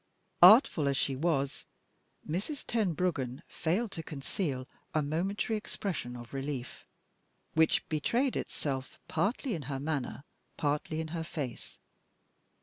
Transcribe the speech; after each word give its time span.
Artful 0.41 0.87
as 0.87 0.97
she 0.97 1.15
was, 1.15 1.63
Mrs. 2.27 2.65
Tenbruggen 2.65 3.43
failed 3.47 3.91
to 3.91 4.01
conceal 4.01 4.67
a 4.95 5.03
momentary 5.03 5.57
expression 5.57 6.15
of 6.15 6.33
relief 6.33 6.87
which 7.53 7.87
betrayed 7.87 8.35
itself, 8.35 8.97
partly 9.07 9.53
in 9.53 9.61
her 9.69 9.79
manner, 9.79 10.23
partly 10.57 11.01
in 11.01 11.09
her 11.09 11.23
face. 11.23 11.77